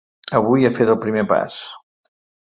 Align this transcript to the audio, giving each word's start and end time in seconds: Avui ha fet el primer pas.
Avui 0.37 0.65
ha 0.69 0.71
fet 0.77 0.89
el 0.93 0.97
primer 1.03 1.25
pas. 1.33 1.59